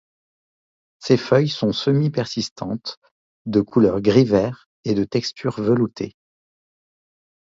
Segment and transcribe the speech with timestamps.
[0.97, 2.97] Ses feuilles sont semi-persistantes,
[3.45, 6.15] de couleur gris vert, et de texture veloutée.